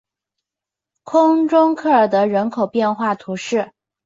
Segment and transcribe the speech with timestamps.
[1.03, 3.71] 空中科尔德人口变化图示